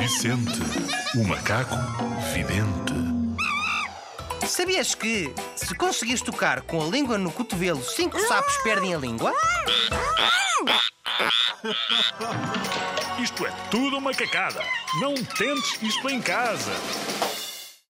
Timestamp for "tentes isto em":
15.14-16.22